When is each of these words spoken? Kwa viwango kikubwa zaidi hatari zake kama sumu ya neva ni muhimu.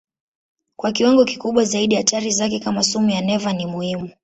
Kwa 0.75 0.91
viwango 0.91 1.25
kikubwa 1.25 1.63
zaidi 1.65 1.95
hatari 1.95 2.31
zake 2.31 2.59
kama 2.59 2.83
sumu 2.83 3.09
ya 3.09 3.21
neva 3.21 3.53
ni 3.53 3.65
muhimu. 3.65 4.09